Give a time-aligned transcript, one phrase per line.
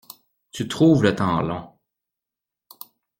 [0.51, 1.69] Tu trouves le temps long.